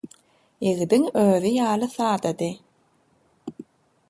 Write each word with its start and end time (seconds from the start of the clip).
Ýigidiň 0.69 1.05
özi 1.25 1.51
ýaly 1.59 1.91
sadady. 1.97 2.49